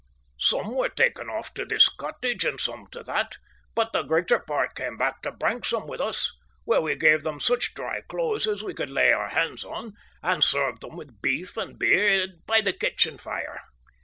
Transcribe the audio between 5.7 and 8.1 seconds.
with us, where we gave them such dry